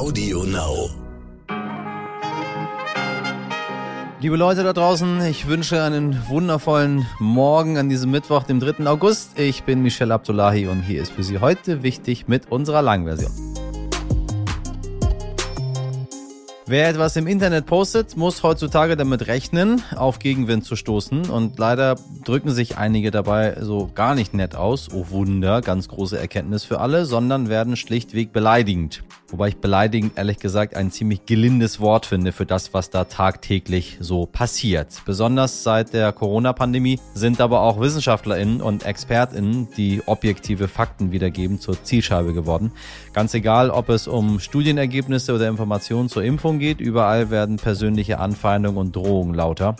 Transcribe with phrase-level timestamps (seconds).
[0.00, 0.88] Audio Now.
[4.18, 8.86] Liebe Leute da draußen, ich wünsche einen wundervollen Morgen an diesem Mittwoch, dem 3.
[8.86, 9.38] August.
[9.38, 13.30] Ich bin Michelle Abdullahi und hier ist für Sie heute wichtig mit unserer Langversion.
[16.64, 21.28] Wer etwas im Internet postet, muss heutzutage damit rechnen, auf Gegenwind zu stoßen.
[21.28, 24.88] Und leider drücken sich einige dabei so gar nicht nett aus.
[24.94, 29.02] Oh Wunder, ganz große Erkenntnis für alle, sondern werden schlichtweg beleidigend.
[29.30, 33.98] Wobei ich beleidigend ehrlich gesagt ein ziemlich gelindes Wort finde für das, was da tagtäglich
[34.00, 34.88] so passiert.
[35.06, 41.82] Besonders seit der Corona-Pandemie sind aber auch WissenschaftlerInnen und ExpertInnen, die objektive Fakten wiedergeben, zur
[41.82, 42.72] Zielscheibe geworden.
[43.12, 48.78] Ganz egal, ob es um Studienergebnisse oder Informationen zur Impfung geht, überall werden persönliche Anfeindungen
[48.78, 49.76] und Drohungen lauter.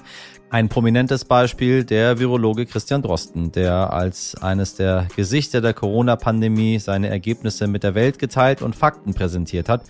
[0.52, 7.09] Ein prominentes Beispiel der Virologe Christian Drosten, der als eines der Gesichter der Corona-Pandemie seine
[7.09, 9.84] Ergebnisse mit der Welt geteilt und Fakten präsentiert hat,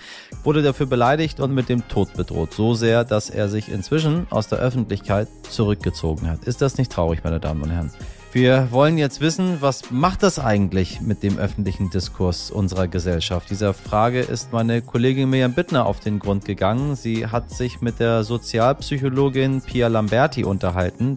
[0.45, 2.53] wurde dafür beleidigt und mit dem Tod bedroht.
[2.53, 6.45] So sehr, dass er sich inzwischen aus der Öffentlichkeit zurückgezogen hat.
[6.45, 7.91] Ist das nicht traurig, meine Damen und Herren?
[8.33, 13.51] Wir wollen jetzt wissen, was macht das eigentlich mit dem öffentlichen Diskurs unserer Gesellschaft?
[13.51, 16.95] Dieser Frage ist meine Kollegin Miriam Bittner auf den Grund gegangen.
[16.95, 21.17] Sie hat sich mit der Sozialpsychologin Pia Lamberti unterhalten,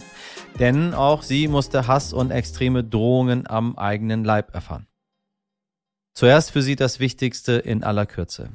[0.59, 4.88] denn auch sie musste Hass und extreme Drohungen am eigenen Leib erfahren.
[6.16, 8.50] Zuerst für sie das Wichtigste in aller Kürze.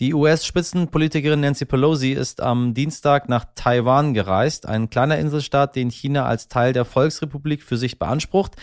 [0.00, 6.26] Die US-Spitzenpolitikerin Nancy Pelosi ist am Dienstag nach Taiwan gereist, ein kleiner Inselstaat, den China
[6.26, 8.56] als Teil der Volksrepublik für sich beansprucht.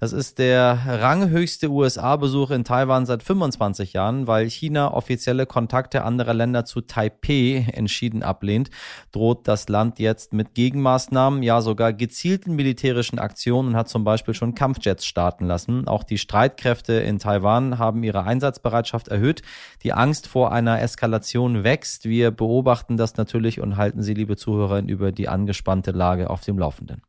[0.00, 6.34] Das ist der ranghöchste USA-Besuch in Taiwan seit 25 Jahren, weil China offizielle Kontakte anderer
[6.34, 8.70] Länder zu Taipei entschieden ablehnt,
[9.12, 14.34] droht das Land jetzt mit Gegenmaßnahmen, ja sogar gezielten militärischen Aktionen und hat zum Beispiel
[14.34, 15.86] schon Kampfjets starten lassen.
[15.86, 19.42] Auch die Streitkräfte in Taiwan haben ihre Einsatzbereitschaft erhöht.
[19.84, 22.04] Die Angst vor einer Eskalation wächst.
[22.04, 26.58] Wir beobachten das natürlich und halten Sie, liebe Zuhörer, über die angespannte Lage auf dem
[26.58, 27.00] Laufenden.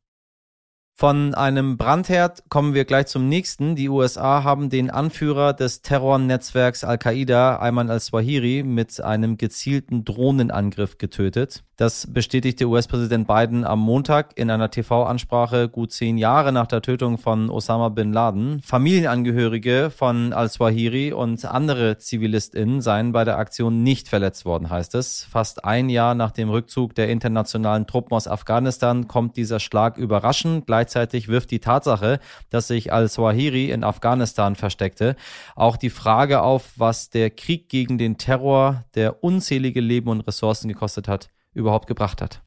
[0.98, 3.76] Von einem Brandherd kommen wir gleich zum nächsten.
[3.76, 11.66] Die USA haben den Anführer des Terrornetzwerks Al-Qaida, Ayman al-Swahiri, mit einem gezielten Drohnenangriff getötet.
[11.78, 17.18] Das bestätigte US-Präsident Biden am Montag in einer TV-Ansprache gut zehn Jahre nach der Tötung
[17.18, 18.62] von Osama bin Laden.
[18.62, 25.28] Familienangehörige von al-Swahiri und andere ZivilistInnen seien bei der Aktion nicht verletzt worden, heißt es.
[25.30, 30.66] Fast ein Jahr nach dem Rückzug der internationalen Truppen aus Afghanistan kommt dieser Schlag überraschend.
[30.86, 32.20] Gleichzeitig wirft die Tatsache,
[32.52, 35.16] dass sich al-Swahiri in Afghanistan versteckte,
[35.56, 40.68] auch die Frage auf, was der Krieg gegen den Terror, der unzählige Leben und Ressourcen
[40.68, 42.45] gekostet hat, überhaupt gebracht hat.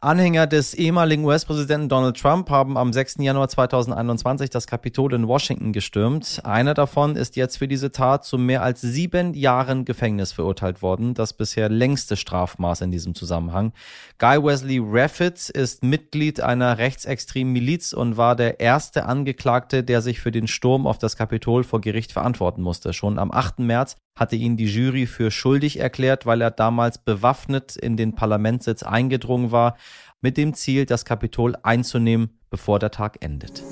[0.00, 3.16] Anhänger des ehemaligen US-Präsidenten Donald Trump haben am 6.
[3.18, 6.40] Januar 2021 das Kapitol in Washington gestürmt.
[6.44, 11.14] Einer davon ist jetzt für diese Tat zu mehr als sieben Jahren Gefängnis verurteilt worden,
[11.14, 13.72] das bisher längste Strafmaß in diesem Zusammenhang.
[14.18, 20.20] Guy Wesley Raffitt ist Mitglied einer rechtsextremen Miliz und war der erste Angeklagte, der sich
[20.20, 22.92] für den Sturm auf das Kapitol vor Gericht verantworten musste.
[22.92, 23.58] Schon am 8.
[23.58, 28.82] März hatte ihn die Jury für schuldig erklärt, weil er damals bewaffnet in den Parlamentssitz
[28.82, 29.76] eingedrungen war,
[30.20, 33.62] mit dem Ziel, das Kapitol einzunehmen, bevor der Tag endet.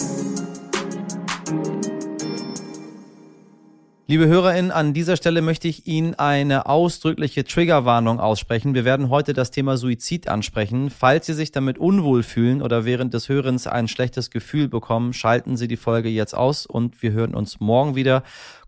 [4.09, 8.73] Liebe HörerInnen, an dieser Stelle möchte ich Ihnen eine ausdrückliche Triggerwarnung aussprechen.
[8.73, 10.91] Wir werden heute das Thema Suizid ansprechen.
[10.91, 15.57] Falls Sie sich damit unwohl fühlen oder während des Hörens ein schlechtes Gefühl bekommen, schalten
[15.57, 18.23] Sie die Folge jetzt aus und wir hören uns morgen wieder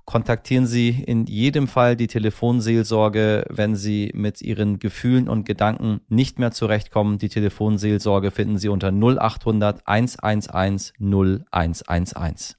[0.08, 6.38] kontaktieren Sie in jedem Fall die Telefonseelsorge, wenn Sie mit Ihren Gefühlen und Gedanken nicht
[6.38, 7.18] mehr zurechtkommen.
[7.18, 12.54] Die Telefonseelsorge finden Sie unter 0800 111 0111.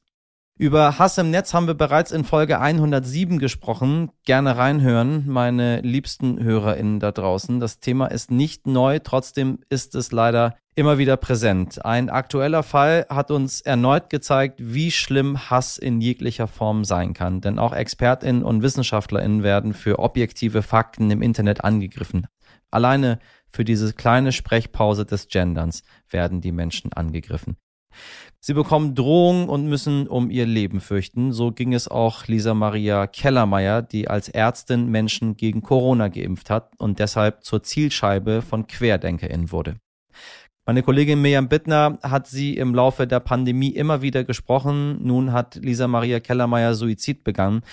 [0.60, 4.12] Über Hass im Netz haben wir bereits in Folge 107 gesprochen.
[4.26, 7.60] Gerne reinhören, meine liebsten HörerInnen da draußen.
[7.60, 11.86] Das Thema ist nicht neu, trotzdem ist es leider immer wieder präsent.
[11.86, 17.42] Ein aktueller Fall hat uns erneut gezeigt, wie schlimm Hass in jeglicher Form sein kann.
[17.42, 22.28] Denn auch ExpertInnen und WissenschaftlerInnen werden für objektive Fakten im Internet angegriffen.
[22.72, 23.20] Alleine
[23.52, 27.58] für diese kleine Sprechpause des Genderns werden die Menschen angegriffen.
[28.40, 31.34] Sie bekommen Drohungen und müssen um ihr Leben fürchten.
[31.34, 36.72] So ging es auch Lisa Maria Kellermeier, die als Ärztin Menschen gegen Corona geimpft hat
[36.78, 39.76] und deshalb zur Zielscheibe von QuerdenkerInnen wurde.
[40.70, 45.00] Meine Kollegin Miriam Bittner hat sie im Laufe der Pandemie immer wieder gesprochen.
[45.02, 47.64] Nun hat Lisa Maria Kellermeier Suizid begangen.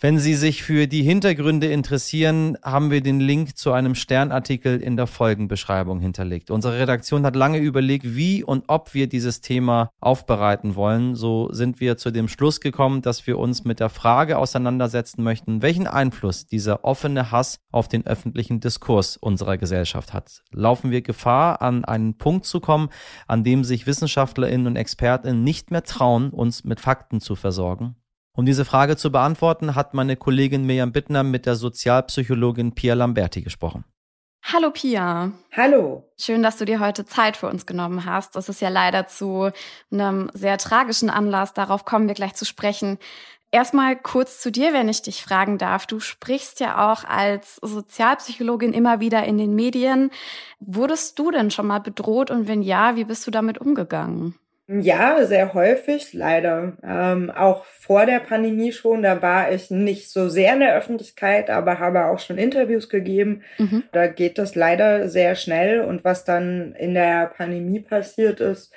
[0.00, 4.96] Wenn Sie sich für die Hintergründe interessieren, haben wir den Link zu einem Sternartikel in
[4.96, 6.52] der Folgenbeschreibung hinterlegt.
[6.52, 11.16] Unsere Redaktion hat lange überlegt, wie und ob wir dieses Thema aufbereiten wollen.
[11.16, 15.62] So sind wir zu dem Schluss gekommen, dass wir uns mit der Frage auseinandersetzen möchten,
[15.62, 20.44] welchen Einfluss dieser offene Hass auf den öffentlichen Diskurs unserer Gesellschaft hat.
[20.52, 22.90] Laufen wir Gefahr, an einen Punkt zu kommen,
[23.26, 27.96] an dem sich Wissenschaftlerinnen und Expertinnen nicht mehr trauen, uns mit Fakten zu versorgen?
[28.38, 33.42] Um diese Frage zu beantworten, hat meine Kollegin Mirjam Bittner mit der Sozialpsychologin Pia Lamberti
[33.42, 33.84] gesprochen.
[34.44, 35.32] Hallo Pia.
[35.56, 36.08] Hallo.
[36.16, 38.36] Schön, dass du dir heute Zeit für uns genommen hast.
[38.36, 39.50] Das ist ja leider zu
[39.90, 41.52] einem sehr tragischen Anlass.
[41.52, 42.98] Darauf kommen wir gleich zu sprechen.
[43.50, 45.86] Erstmal kurz zu dir, wenn ich dich fragen darf.
[45.86, 50.12] Du sprichst ja auch als Sozialpsychologin immer wieder in den Medien.
[50.60, 54.36] Wurdest du denn schon mal bedroht und wenn ja, wie bist du damit umgegangen?
[54.70, 56.74] Ja, sehr häufig, leider.
[56.82, 61.48] Ähm, auch vor der Pandemie schon, da war ich nicht so sehr in der Öffentlichkeit,
[61.48, 63.42] aber habe auch schon Interviews gegeben.
[63.56, 63.84] Mhm.
[63.92, 65.80] Da geht das leider sehr schnell.
[65.80, 68.70] Und was dann in der Pandemie passiert ist,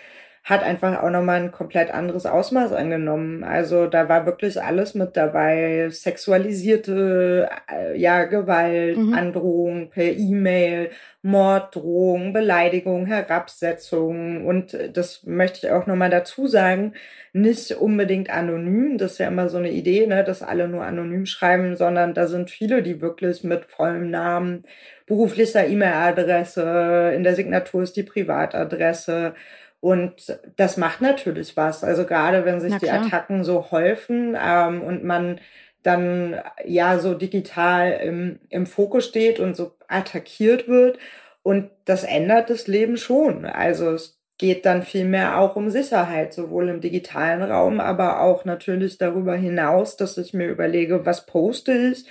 [0.44, 3.44] hat einfach auch nochmal ein komplett anderes Ausmaß angenommen.
[3.44, 5.90] Also da war wirklich alles mit dabei.
[5.92, 9.14] Sexualisierte äh, ja, Gewalt, mhm.
[9.14, 10.90] Androhung per E-Mail,
[11.22, 14.48] Morddrohung, Beleidigung, Herabsetzung.
[14.48, 16.94] Und das möchte ich auch nochmal dazu sagen,
[17.34, 18.98] nicht unbedingt anonym.
[18.98, 22.26] Das ist ja immer so eine Idee, ne, dass alle nur anonym schreiben, sondern da
[22.26, 24.64] sind viele, die wirklich mit vollem Namen,
[25.06, 29.34] beruflicher E-Mail-Adresse, in der Signatur ist die Privatadresse
[29.82, 31.84] und das macht natürlich was.
[31.84, 35.42] Also gerade wenn sich die Attacken so häufen ähm, und man
[35.84, 41.00] dann ja so digital im, im Fokus steht und so attackiert wird.
[41.42, 43.46] Und das ändert das Leben schon.
[43.46, 49.00] Also es geht dann vielmehr auch um Sicherheit, sowohl im digitalen Raum, aber auch natürlich
[49.00, 52.06] darüber hinaus, dass ich mir überlege, was poste ich,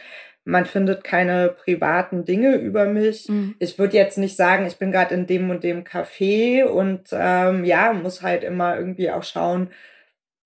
[0.45, 3.29] man findet keine privaten Dinge über mich.
[3.29, 3.55] Mhm.
[3.59, 7.65] Ich würde jetzt nicht sagen, ich bin gerade in dem und dem Café und ähm,
[7.65, 9.71] ja, muss halt immer irgendwie auch schauen,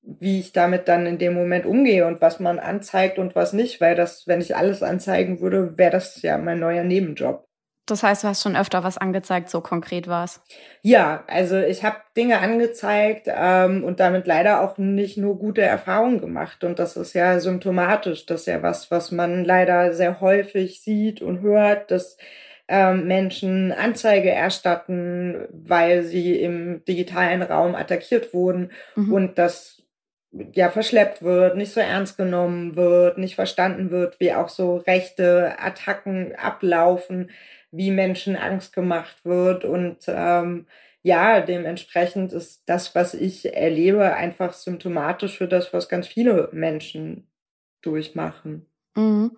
[0.02, 3.80] wie ich damit dann in dem Moment umgehe und was man anzeigt und was nicht,
[3.80, 7.46] weil das, wenn ich alles anzeigen würde, wäre das ja mein neuer Nebenjob.
[7.86, 10.40] Das heißt, du hast schon öfter was angezeigt, so konkret war es.
[10.80, 16.20] Ja, also ich habe Dinge angezeigt ähm, und damit leider auch nicht nur gute Erfahrungen
[16.20, 16.64] gemacht.
[16.64, 18.24] Und das ist ja symptomatisch.
[18.24, 22.16] Das ist ja was, was man leider sehr häufig sieht und hört, dass
[22.68, 29.12] ähm, Menschen Anzeige erstatten, weil sie im digitalen Raum attackiert wurden mhm.
[29.12, 29.82] und das
[30.52, 35.54] ja verschleppt wird, nicht so ernst genommen wird, nicht verstanden wird, wie auch so rechte
[35.58, 37.30] Attacken ablaufen
[37.76, 39.64] wie Menschen Angst gemacht wird.
[39.64, 40.66] Und ähm,
[41.02, 47.28] ja, dementsprechend ist das, was ich erlebe, einfach symptomatisch für das, was ganz viele Menschen
[47.82, 48.66] durchmachen.
[48.96, 49.36] Mhm.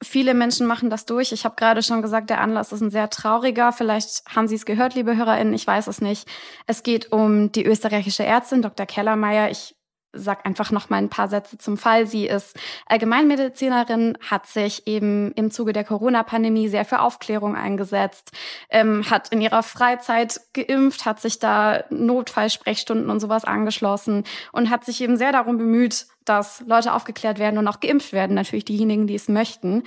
[0.00, 1.32] Viele Menschen machen das durch.
[1.32, 3.72] Ich habe gerade schon gesagt, der Anlass ist ein sehr trauriger.
[3.72, 6.28] Vielleicht haben Sie es gehört, liebe HörerInnen, ich weiß es nicht.
[6.68, 8.86] Es geht um die österreichische Ärztin Dr.
[8.86, 9.50] Kellermeier.
[9.50, 9.74] Ich
[10.12, 12.06] sag einfach noch mal ein paar Sätze zum Fall.
[12.06, 18.32] Sie ist Allgemeinmedizinerin, hat sich eben im Zuge der Corona-Pandemie sehr für Aufklärung eingesetzt,
[18.70, 24.84] ähm, hat in ihrer Freizeit geimpft, hat sich da Notfallsprechstunden und sowas angeschlossen und hat
[24.84, 29.06] sich eben sehr darum bemüht, dass Leute aufgeklärt werden und auch geimpft werden, natürlich diejenigen,
[29.06, 29.84] die es möchten.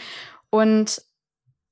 [0.50, 1.02] Und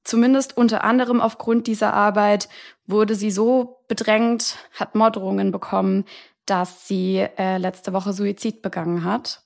[0.04, 2.50] zumindest unter anderem aufgrund dieser Arbeit
[2.88, 6.06] wurde sie so bedrängt, hat Morddrohungen bekommen,
[6.50, 9.44] dass sie äh, letzte Woche Suizid begangen hat.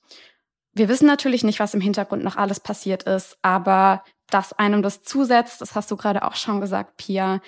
[0.72, 5.02] Wir wissen natürlich nicht, was im Hintergrund noch alles passiert ist, aber dass einem das
[5.02, 7.40] zusetzt, das hast du gerade auch schon gesagt, Pia.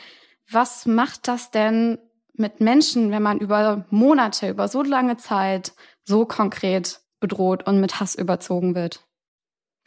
[0.51, 1.99] Was macht das denn
[2.35, 5.73] mit Menschen, wenn man über Monate, über so lange Zeit
[6.05, 9.01] so konkret bedroht und mit Hass überzogen wird?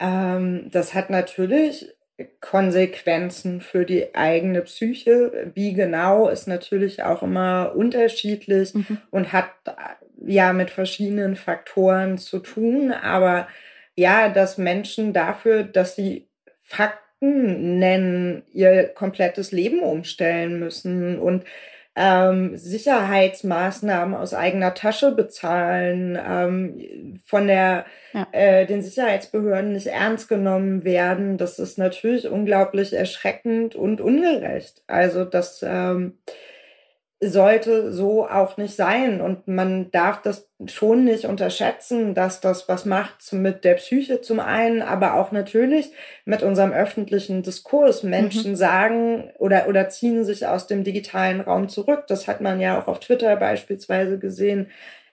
[0.00, 1.86] Ähm, das hat natürlich
[2.40, 5.50] Konsequenzen für die eigene Psyche.
[5.54, 8.98] Wie genau ist natürlich auch immer unterschiedlich mhm.
[9.10, 9.50] und hat
[10.26, 12.92] ja mit verschiedenen Faktoren zu tun.
[12.92, 13.48] Aber
[13.96, 16.28] ja, dass Menschen dafür, dass sie
[16.62, 21.44] Fakten nennen, ihr komplettes Leben umstellen müssen und
[21.96, 28.26] ähm, Sicherheitsmaßnahmen aus eigener Tasche bezahlen, ähm, von der, ja.
[28.32, 31.36] äh, den Sicherheitsbehörden nicht ernst genommen werden.
[31.36, 34.82] Das ist natürlich unglaublich erschreckend und ungerecht.
[34.86, 36.18] Also das ähm,
[37.22, 39.20] sollte so auch nicht sein.
[39.20, 44.40] Und man darf das schon nicht unterschätzen, dass das was macht mit der Psyche zum
[44.40, 45.92] einen, aber auch natürlich
[46.24, 48.02] mit unserem öffentlichen Diskurs.
[48.02, 48.56] Menschen mhm.
[48.56, 52.04] sagen oder, oder ziehen sich aus dem digitalen Raum zurück.
[52.08, 54.68] Das hat man ja auch auf Twitter beispielsweise gesehen.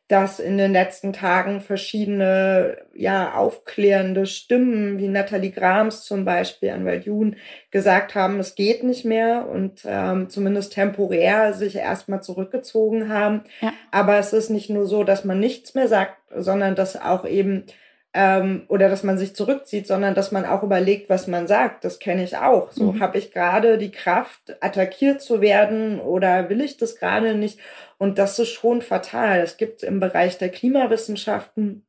[0.08, 7.06] Dass in den letzten Tagen verschiedene, ja, aufklärende Stimmen, wie Nathalie Grams zum Beispiel, Anwalt
[7.06, 7.36] Jun,
[7.72, 13.44] gesagt haben, es geht nicht mehr und ähm, zumindest temporär sich erstmal zurückgezogen haben.
[13.60, 13.74] Ja.
[13.92, 17.66] Aber es ist nicht nur so, dass man nichts mehr sagt, sondern dass auch eben
[18.14, 21.84] ähm, oder dass man sich zurückzieht, sondern dass man auch überlegt, was man sagt.
[21.84, 22.72] Das kenne ich auch.
[22.72, 23.00] So mhm.
[23.00, 27.60] habe ich gerade die Kraft, attackiert zu werden oder will ich das gerade nicht?
[27.98, 29.40] Und das ist schon fatal.
[29.40, 31.86] Es gibt im Bereich der Klimawissenschaften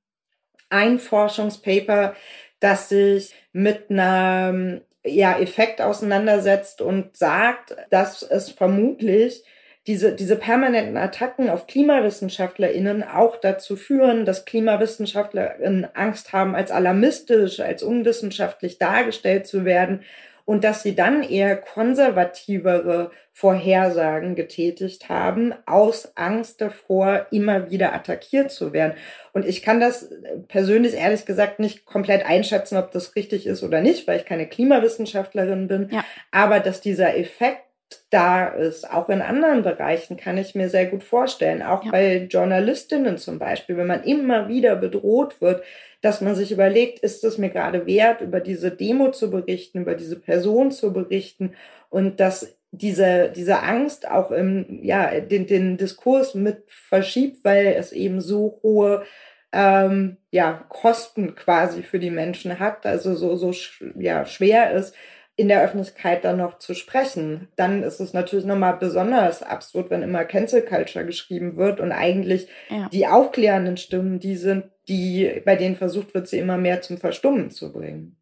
[0.70, 2.14] ein Forschungspaper,
[2.60, 9.44] das sich mit einem ja, Effekt auseinandersetzt und sagt, dass es vermutlich
[9.88, 17.58] diese, diese permanenten Attacken auf KlimawissenschaftlerInnen auch dazu führen, dass KlimawissenschaftlerInnen Angst haben, als alarmistisch,
[17.60, 20.02] als unwissenschaftlich dargestellt zu werden
[20.44, 28.50] und dass sie dann eher konservativere Vorhersagen getätigt haben, aus Angst davor, immer wieder attackiert
[28.50, 28.94] zu werden.
[29.32, 30.10] Und ich kann das
[30.48, 34.46] persönlich ehrlich gesagt nicht komplett einschätzen, ob das richtig ist oder nicht, weil ich keine
[34.46, 35.88] Klimawissenschaftlerin bin.
[35.92, 36.04] Ja.
[36.30, 37.67] Aber dass dieser Effekt
[38.10, 38.90] da ist.
[38.90, 41.62] Auch in anderen Bereichen kann ich mir sehr gut vorstellen.
[41.62, 41.90] Auch ja.
[41.90, 45.62] bei Journalistinnen zum Beispiel, wenn man immer wieder bedroht wird,
[46.00, 49.94] dass man sich überlegt, ist es mir gerade wert, über diese Demo zu berichten, über
[49.94, 51.54] diese Person zu berichten
[51.90, 57.92] und dass diese, diese Angst auch im, ja, den, den Diskurs mit verschiebt, weil es
[57.92, 59.04] eben so hohe
[59.52, 63.52] ähm, ja, Kosten quasi für die Menschen hat, also so, so
[63.98, 64.94] ja, schwer ist,
[65.38, 67.46] in der Öffentlichkeit dann noch zu sprechen.
[67.54, 72.48] Dann ist es natürlich nochmal besonders absurd, wenn immer Cancel Culture geschrieben wird und eigentlich
[72.68, 72.88] ja.
[72.88, 77.52] die aufklärenden Stimmen, die sind, die, bei denen versucht wird, sie immer mehr zum Verstummen
[77.52, 78.16] zu bringen.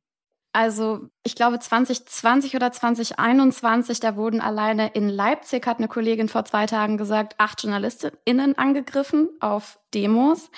[0.52, 6.44] Also ich glaube 2020 oder 2021, da wurden alleine in Leipzig, hat eine Kollegin vor
[6.44, 10.50] zwei Tagen gesagt, acht JournalistInnen angegriffen auf Demos.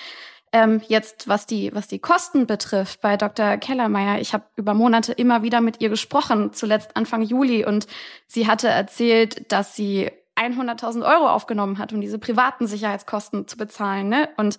[0.51, 3.57] Ähm, jetzt, was die, was die Kosten betrifft, bei Dr.
[3.57, 7.87] Kellermeier, ich habe über Monate immer wieder mit ihr gesprochen, zuletzt Anfang Juli, und
[8.25, 14.09] sie hatte erzählt, dass sie 100.000 Euro aufgenommen hat, um diese privaten Sicherheitskosten zu bezahlen.
[14.09, 14.29] Ne?
[14.37, 14.57] Und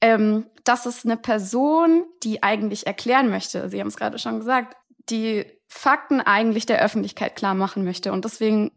[0.00, 4.76] ähm, das ist eine Person, die eigentlich erklären möchte, Sie haben es gerade schon gesagt,
[5.08, 8.12] die Fakten eigentlich der Öffentlichkeit klar machen möchte.
[8.12, 8.72] Und deswegen,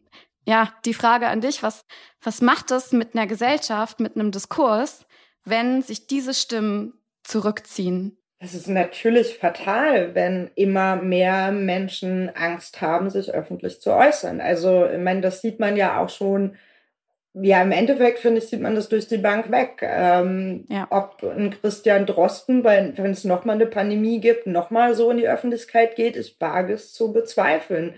[0.45, 1.86] ja, die Frage an dich, was,
[2.24, 5.05] was macht das mit einer Gesellschaft, mit einem Diskurs,
[5.45, 8.17] wenn sich diese Stimmen zurückziehen?
[8.39, 14.41] Es ist natürlich fatal, wenn immer mehr Menschen Angst haben, sich öffentlich zu äußern.
[14.41, 16.55] Also, ich meine, das sieht man ja auch schon.
[17.33, 19.79] Ja, im Endeffekt finde ich, sieht man das durch die Bank weg.
[19.81, 20.87] Ähm, ja.
[20.89, 25.95] Ob ein Christian Drosten, wenn es nochmal eine Pandemie gibt, nochmal so in die Öffentlichkeit
[25.95, 27.95] geht, ich wage es zu bezweifeln.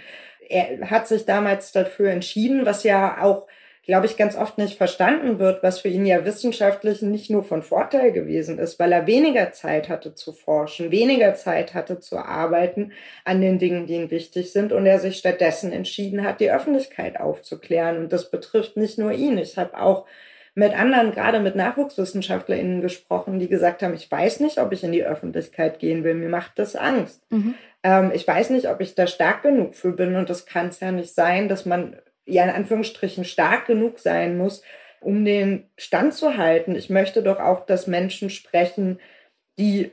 [0.50, 3.48] Er hat sich damals dafür entschieden, was ja auch
[3.88, 7.64] glaube ich, ganz oft nicht verstanden wird, was für ihn ja wissenschaftlich nicht nur von
[7.64, 12.92] Vorteil gewesen ist, weil er weniger Zeit hatte zu forschen, weniger Zeit hatte zu arbeiten
[13.24, 17.18] an den Dingen, die ihm wichtig sind und er sich stattdessen entschieden hat, die Öffentlichkeit
[17.18, 17.98] aufzuklären.
[17.98, 19.38] Und das betrifft nicht nur ihn.
[19.38, 20.06] Ich habe auch
[20.54, 24.92] mit anderen, gerade mit NachwuchswissenschaftlerInnen gesprochen, die gesagt haben, ich weiß nicht, ob ich in
[24.92, 27.22] die Öffentlichkeit gehen will, mir macht das Angst.
[27.30, 27.54] Mhm.
[27.84, 30.82] Ähm, ich weiß nicht, ob ich da stark genug für bin und das kann es
[30.82, 31.96] ja nicht sein, dass man
[32.28, 34.62] ja in Anführungsstrichen stark genug sein muss,
[35.00, 36.76] um den Stand zu halten.
[36.76, 39.00] Ich möchte doch auch, dass Menschen sprechen,
[39.58, 39.92] die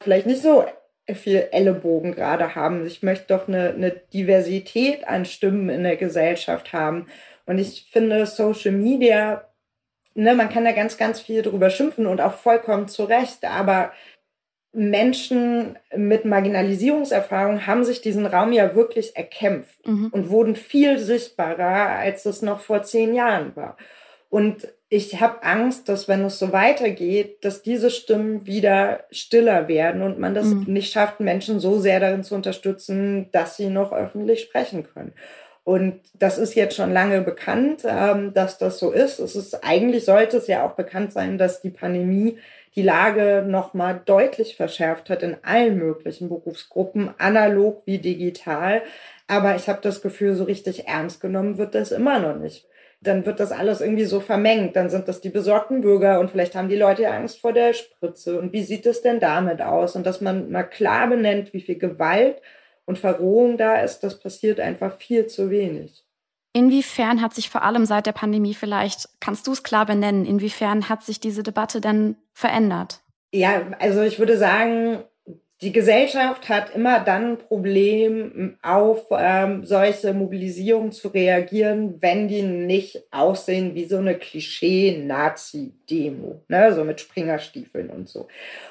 [0.00, 0.66] vielleicht nicht so
[1.14, 2.84] viel Ellenbogen gerade haben.
[2.86, 7.06] Ich möchte doch eine, eine Diversität an Stimmen in der Gesellschaft haben.
[7.46, 9.48] Und ich finde Social Media,
[10.14, 13.92] ne, man kann da ganz, ganz viel drüber schimpfen und auch vollkommen zu Recht, aber
[14.76, 20.08] Menschen mit Marginalisierungserfahrung haben sich diesen Raum ja wirklich erkämpft mhm.
[20.12, 23.78] und wurden viel sichtbarer, als es noch vor zehn Jahren war.
[24.28, 30.02] Und ich habe Angst, dass wenn es so weitergeht, dass diese Stimmen wieder stiller werden
[30.02, 30.64] und man das mhm.
[30.66, 35.14] nicht schafft, Menschen so sehr darin zu unterstützen, dass sie noch öffentlich sprechen können.
[35.64, 39.18] Und das ist jetzt schon lange bekannt, ähm, dass das so ist.
[39.18, 42.38] Es ist eigentlich sollte es ja auch bekannt sein, dass die Pandemie
[42.76, 48.82] die Lage nochmal deutlich verschärft hat in allen möglichen Berufsgruppen, analog wie digital.
[49.26, 52.66] Aber ich habe das Gefühl, so richtig ernst genommen wird das immer noch nicht.
[53.00, 54.76] Dann wird das alles irgendwie so vermengt.
[54.76, 57.72] Dann sind das die besorgten Bürger und vielleicht haben die Leute ja Angst vor der
[57.72, 58.38] Spritze.
[58.38, 59.96] Und wie sieht es denn damit aus?
[59.96, 62.42] Und dass man mal klar benennt, wie viel Gewalt
[62.84, 66.05] und Verrohung da ist, das passiert einfach viel zu wenig.
[66.56, 70.88] Inwiefern hat sich vor allem seit der Pandemie vielleicht, kannst du es klar benennen, inwiefern
[70.88, 73.02] hat sich diese Debatte denn verändert?
[73.30, 75.04] Ja, also ich würde sagen,
[75.60, 82.40] die Gesellschaft hat immer dann ein Problem, auf ähm, solche Mobilisierungen zu reagieren, wenn die
[82.40, 86.72] nicht aussehen wie so eine Klischee-Nazi-Demo, ne?
[86.72, 88.28] so mit Springerstiefeln und so.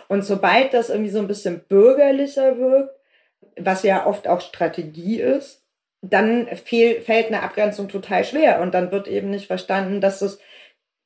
[0.07, 2.95] Und sobald das irgendwie so ein bisschen bürgerlicher wirkt,
[3.59, 5.64] was ja oft auch Strategie ist,
[6.09, 10.39] dann fehl, fällt eine Abgrenzung total schwer und dann wird eben nicht verstanden, dass es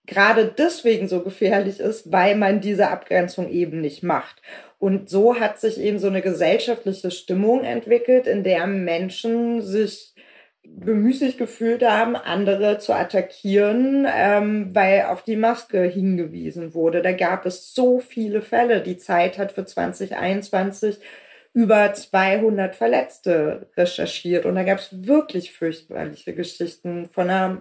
[0.06, 4.42] gerade deswegen so gefährlich ist, weil man diese Abgrenzung eben nicht macht.
[4.80, 10.16] Und so hat sich eben so eine gesellschaftliche Stimmung entwickelt, in der Menschen sich
[10.64, 17.02] bemüßigt gefühlt haben, andere zu attackieren, ähm, weil auf die Maske hingewiesen wurde.
[17.02, 18.82] Da gab es so viele Fälle.
[18.82, 21.00] Die Zeit hat für 2021
[21.54, 24.46] über 200 Verletzte recherchiert.
[24.46, 27.60] Und da gab es wirklich fürchterliche Geschichten von einer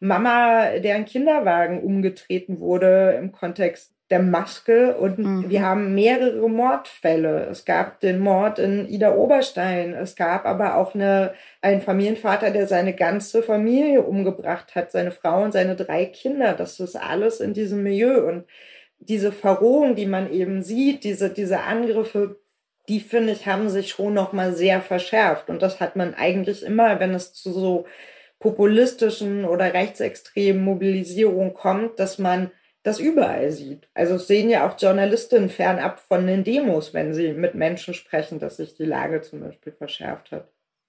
[0.00, 5.50] Mama, deren Kinderwagen umgetreten wurde im Kontext der Maske und mhm.
[5.50, 7.46] wir haben mehrere Mordfälle.
[7.50, 9.92] Es gab den Mord in Ida Oberstein.
[9.92, 15.42] Es gab aber auch eine, einen Familienvater, der seine ganze Familie umgebracht hat, seine Frau
[15.42, 16.54] und seine drei Kinder.
[16.54, 18.44] Das ist alles in diesem Milieu und
[18.98, 22.40] diese Verrohung, die man eben sieht, diese, diese Angriffe,
[22.88, 25.50] die finde ich, haben sich schon noch mal sehr verschärft.
[25.50, 27.86] Und das hat man eigentlich immer, wenn es zu so
[28.38, 32.50] populistischen oder rechtsextremen Mobilisierungen kommt, dass man
[32.82, 33.88] das überall sieht.
[33.94, 38.38] Also es sehen ja auch Journalistinnen fernab von den Demos, wenn sie mit Menschen sprechen,
[38.38, 40.48] dass sich die Lage zum Beispiel verschärft hat.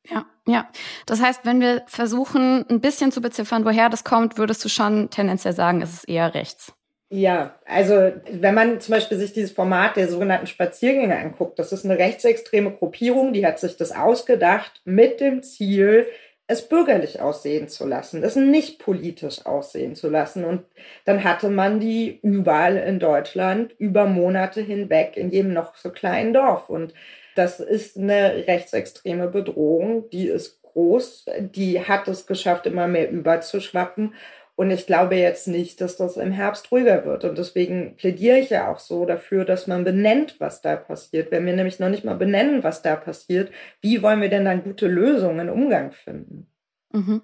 [0.10, 0.70] Ja, ja.
[1.06, 5.10] Das heißt, wenn wir versuchen, ein bisschen zu beziffern, woher das kommt, würdest du schon
[5.10, 6.74] tendenziell sagen, es ist eher rechts.
[7.12, 11.84] Ja, also wenn man zum Beispiel sich dieses Format der sogenannten Spaziergänge anguckt, das ist
[11.84, 16.06] eine rechtsextreme Gruppierung, die hat sich das ausgedacht mit dem Ziel,
[16.46, 20.46] es bürgerlich aussehen zu lassen, es nicht politisch aussehen zu lassen.
[20.46, 20.66] Und
[21.06, 26.34] dann hatte man die überall in Deutschland über Monate hinweg in jedem noch so kleinen
[26.34, 26.70] Dorf.
[26.70, 26.94] Und
[27.36, 34.14] das ist eine rechtsextreme Bedrohung, die ist groß, die hat es geschafft, immer mehr überzuschwappen.
[34.60, 37.24] Und ich glaube jetzt nicht, dass das im Herbst ruhiger wird.
[37.24, 41.32] Und deswegen plädiere ich ja auch so dafür, dass man benennt, was da passiert.
[41.32, 44.66] Wenn wir nämlich noch nicht mal benennen, was da passiert, wie wollen wir denn dann
[44.66, 46.48] gute Lösungen im Umgang finden?
[46.92, 47.22] Mhm.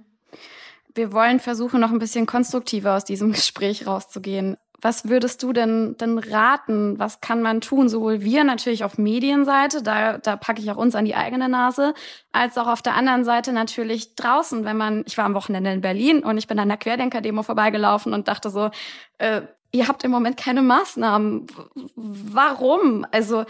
[0.94, 4.56] Wir wollen versuchen, noch ein bisschen konstruktiver aus diesem Gespräch rauszugehen.
[4.86, 7.00] Was würdest du denn, denn raten?
[7.00, 7.89] Was kann man tun?
[7.89, 11.96] Sowohl wir natürlich auf Medienseite, da, da packe ich auch uns an die eigene Nase,
[12.32, 15.81] als auch auf der anderen Seite natürlich draußen, wenn man, ich war am Wochenende in
[15.81, 18.70] Berlin und ich bin an der Querdenker-Demo vorbeigelaufen und dachte so,
[19.18, 21.48] äh, ihr habt im Moment keine Maßnahmen.
[21.96, 23.07] Warum?
[23.09, 23.46] Also,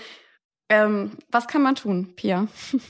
[0.70, 2.48] ähm, was kann man tun, Pia?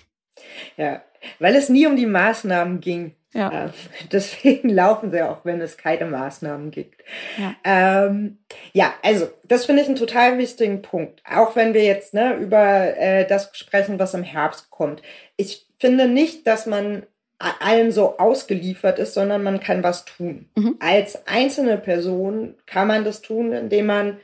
[0.78, 1.02] Ja,
[1.40, 3.16] weil es nie um die Maßnahmen ging.
[3.36, 3.66] Ja.
[3.66, 3.70] Äh,
[4.12, 7.04] deswegen laufen sie auch, wenn es keine Maßnahmen gibt.
[7.38, 8.40] Ja, ähm,
[8.74, 11.22] ja also das finde ich einen total wichtigen Punkt.
[11.30, 15.02] Auch wenn wir jetzt ne, über äh, das sprechen, was im Herbst kommt.
[15.36, 17.04] Ich finde nicht, dass man
[17.38, 20.50] allem so ausgeliefert ist, sondern man kann was tun.
[20.56, 20.78] Mhm.
[20.80, 24.18] Als einzelne Person kann man das tun, indem man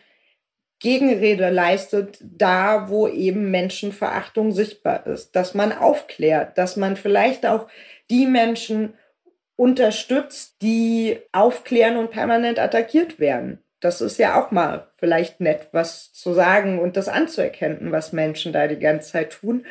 [0.80, 7.68] Gegenrede leistet, da wo eben Menschenverachtung sichtbar ist, dass man aufklärt, dass man vielleicht auch
[8.10, 8.94] die Menschen
[9.62, 13.60] unterstützt, die aufklären und permanent attackiert werden.
[13.80, 18.54] Das ist ja auch mal vielleicht nett, was zu sagen und das anzuerkennen, was Menschen
[18.54, 19.68] da die ganze Zeit tun.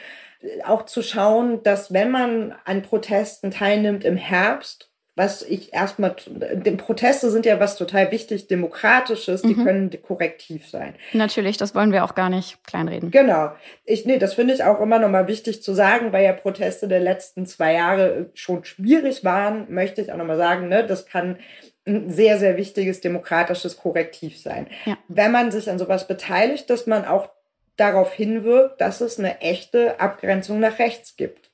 [0.65, 6.71] Auch zu schauen, dass wenn man an Protesten teilnimmt im Herbst was ich erstmal, die
[6.73, 9.65] Proteste sind ja was total wichtig, demokratisches, die mhm.
[9.65, 10.95] können korrektiv sein.
[11.13, 13.11] Natürlich, das wollen wir auch gar nicht kleinreden.
[13.11, 13.53] Genau.
[13.85, 17.01] Ich, nee, das finde ich auch immer nochmal wichtig zu sagen, weil ja Proteste der
[17.01, 21.39] letzten zwei Jahre schon schwierig waren, möchte ich auch nochmal sagen, ne, das kann
[21.87, 24.69] ein sehr, sehr wichtiges demokratisches Korrektiv sein.
[24.85, 24.97] Ja.
[25.09, 27.31] Wenn man sich an sowas beteiligt, dass man auch
[27.77, 31.50] darauf hinwirkt, dass es eine echte Abgrenzung nach rechts gibt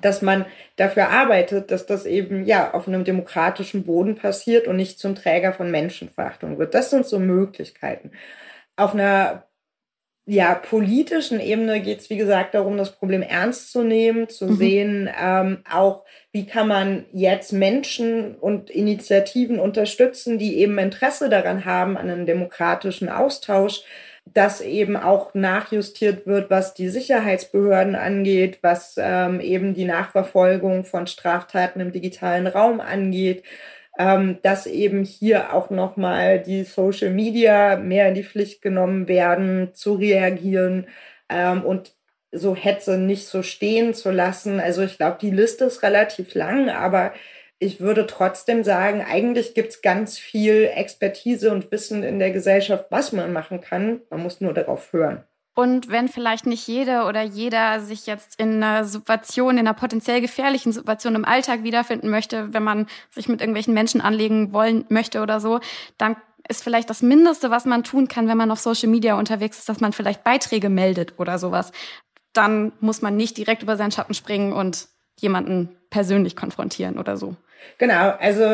[0.00, 4.98] dass man dafür arbeitet, dass das eben ja auf einem demokratischen Boden passiert und nicht
[4.98, 6.74] zum Träger von Menschenverachtung wird.
[6.74, 8.12] Das sind so Möglichkeiten.
[8.76, 9.46] Auf einer
[10.28, 14.56] ja, politischen Ebene geht es, wie gesagt, darum, das Problem ernst zu nehmen, zu mhm.
[14.56, 21.64] sehen, ähm, auch wie kann man jetzt Menschen und Initiativen unterstützen, die eben Interesse daran
[21.64, 23.82] haben, an einem demokratischen Austausch
[24.26, 31.06] dass eben auch nachjustiert wird, was die Sicherheitsbehörden angeht, was ähm, eben die Nachverfolgung von
[31.06, 33.44] Straftaten im digitalen Raum angeht,
[33.98, 39.74] ähm, dass eben hier auch nochmal die Social Media mehr in die Pflicht genommen werden,
[39.74, 40.88] zu reagieren
[41.28, 41.94] ähm, und
[42.32, 44.60] so Hetze nicht so stehen zu lassen.
[44.60, 47.12] Also ich glaube, die Liste ist relativ lang, aber
[47.58, 52.86] ich würde trotzdem sagen, eigentlich gibt es ganz viel Expertise und Wissen in der Gesellschaft,
[52.90, 54.02] was man machen kann.
[54.10, 55.24] Man muss nur darauf hören.
[55.54, 60.20] Und wenn vielleicht nicht jede oder jeder sich jetzt in einer Situation, in einer potenziell
[60.20, 65.22] gefährlichen Situation im Alltag wiederfinden möchte, wenn man sich mit irgendwelchen Menschen anlegen wollen möchte
[65.22, 65.60] oder so,
[65.96, 66.16] dann
[66.46, 69.68] ist vielleicht das Mindeste, was man tun kann, wenn man auf Social Media unterwegs ist,
[69.70, 71.72] dass man vielleicht Beiträge meldet oder sowas.
[72.34, 74.88] Dann muss man nicht direkt über seinen Schatten springen und
[75.18, 77.34] jemanden persönlich konfrontieren oder so.
[77.78, 78.44] Genau, also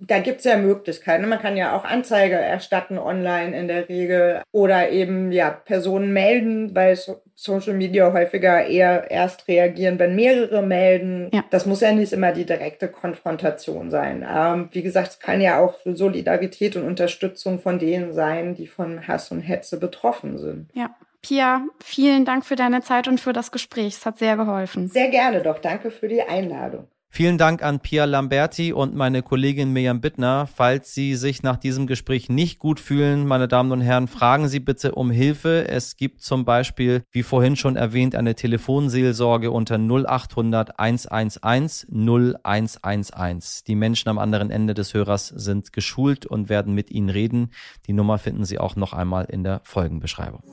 [0.00, 1.28] da gibt's ja Möglichkeiten.
[1.28, 6.74] Man kann ja auch Anzeige erstatten online in der Regel oder eben ja Personen melden,
[6.74, 11.28] weil so Social Media häufiger eher erst reagieren, wenn mehrere melden.
[11.32, 11.44] Ja.
[11.50, 14.26] Das muss ja nicht immer die direkte Konfrontation sein.
[14.28, 19.06] Ähm, wie gesagt, es kann ja auch Solidarität und Unterstützung von denen sein, die von
[19.06, 20.70] Hass und Hetze betroffen sind.
[20.74, 20.94] Ja.
[21.22, 23.94] Pia, vielen Dank für deine Zeit und für das Gespräch.
[23.94, 24.88] Es hat sehr geholfen.
[24.88, 25.58] Sehr gerne doch.
[25.58, 26.88] Danke für die Einladung.
[27.12, 30.46] Vielen Dank an Pia Lamberti und meine Kollegin Mirjam Bittner.
[30.46, 34.60] Falls Sie sich nach diesem Gespräch nicht gut fühlen, meine Damen und Herren, fragen Sie
[34.60, 35.66] bitte um Hilfe.
[35.68, 43.64] Es gibt zum Beispiel, wie vorhin schon erwähnt, eine Telefonseelsorge unter 0800 111 0111.
[43.66, 47.50] Die Menschen am anderen Ende des Hörers sind geschult und werden mit Ihnen reden.
[47.88, 50.44] Die Nummer finden Sie auch noch einmal in der Folgenbeschreibung.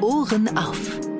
[0.00, 1.13] Ohren auf.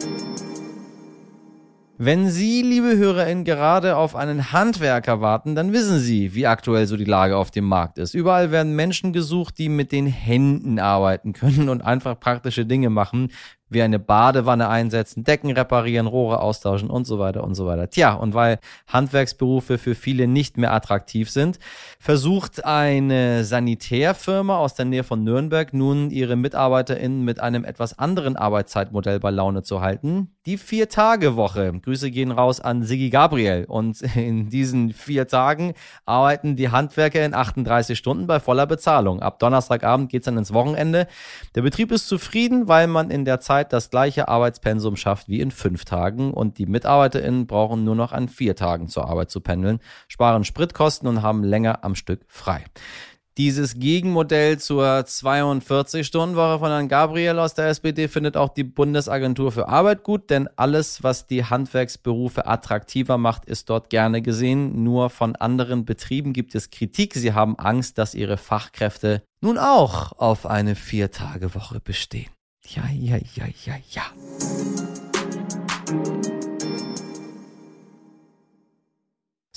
[1.96, 6.96] Wenn Sie, liebe HörerInnen, gerade auf einen Handwerker warten, dann wissen Sie, wie aktuell so
[6.96, 8.14] die Lage auf dem Markt ist.
[8.14, 13.30] Überall werden Menschen gesucht, die mit den Händen arbeiten können und einfach praktische Dinge machen,
[13.74, 17.90] wie eine Badewanne einsetzen, Decken reparieren, Rohre austauschen und so weiter und so weiter.
[17.90, 21.58] Tja, und weil Handwerksberufe für viele nicht mehr attraktiv sind,
[21.98, 28.37] versucht eine Sanitärfirma aus der Nähe von Nürnberg nun ihre MitarbeiterInnen mit einem etwas anderen
[28.37, 30.30] Arbeitszeitmodell bei Laune zu halten.
[30.46, 31.72] Die Vier-Tage-Woche.
[31.82, 33.64] Grüße gehen raus an Sigi Gabriel.
[33.66, 35.72] Und in diesen vier Tagen
[36.04, 39.20] arbeiten die Handwerker in 38 Stunden bei voller Bezahlung.
[39.20, 41.06] Ab Donnerstagabend geht's dann ins Wochenende.
[41.54, 45.50] Der Betrieb ist zufrieden, weil man in der Zeit das gleiche Arbeitspensum schafft wie in
[45.50, 49.81] fünf Tagen und die MitarbeiterInnen brauchen nur noch an vier Tagen zur Arbeit zu pendeln,
[50.09, 52.64] sparen Spritkosten und haben länger am Stück frei.
[53.37, 59.66] Dieses Gegenmodell zur 42-Stunden-Woche von Herrn Gabriel aus der SPD findet auch die Bundesagentur für
[59.68, 64.85] Arbeit gut, denn alles, was die Handwerksberufe attraktiver macht, ist dort gerne gesehen.
[64.85, 67.14] Nur von anderen Betrieben gibt es Kritik.
[67.14, 72.33] Sie haben Angst, dass ihre Fachkräfte nun auch auf eine Viertagewoche bestehen.
[72.66, 74.05] Ja, ja, ja, ja, ja.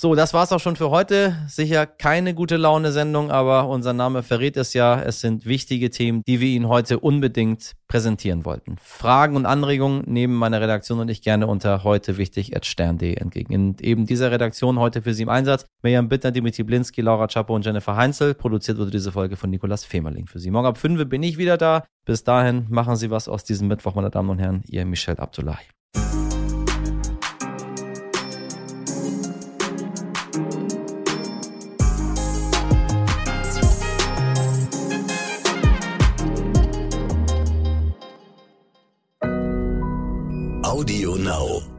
[0.00, 1.34] So, das war's auch schon für heute.
[1.48, 5.02] Sicher keine gute Laune-Sendung, aber unser Name verrät es ja.
[5.02, 8.76] Es sind wichtige Themen, die wir Ihnen heute unbedingt präsentieren wollten.
[8.80, 13.52] Fragen und Anregungen nehmen meine Redaktion und ich gerne unter heute entgegen.
[13.52, 17.52] In eben dieser Redaktion heute für Sie im Einsatz Mirjam Bittner, Dimitri Blinski, Laura Czapo
[17.56, 18.34] und Jennifer Heinzel.
[18.34, 20.52] Produziert wurde diese Folge von Nikolas Femerling für Sie.
[20.52, 21.82] Morgen ab 5 bin ich wieder da.
[22.04, 24.62] Bis dahin machen Sie was aus diesem Mittwoch, meine Damen und Herren.
[24.68, 25.58] Ihr Michel Abdullahi.
[41.28, 41.77] Now.